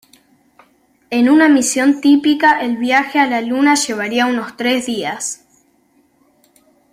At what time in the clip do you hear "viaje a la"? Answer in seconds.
2.77-3.39